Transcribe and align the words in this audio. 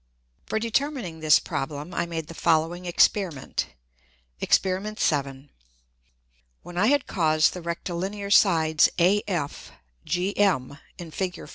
_For 0.49 0.57
determining 0.57 1.19
this 1.19 1.37
Problem 1.37 1.93
I 1.93 2.07
made 2.07 2.25
the 2.25 2.33
following 2.33 2.87
Experiment.[J] 2.87 3.71
Exper. 4.47 4.97
7. 4.97 5.51
When 6.63 6.75
I 6.75 6.87
had 6.87 7.05
caused 7.05 7.53
the 7.53 7.61
Rectilinear 7.61 8.31
Sides 8.31 8.89
AF, 8.97 9.71
GM, 10.07 10.79
[in 10.97 11.11
_Fig. 11.11 11.47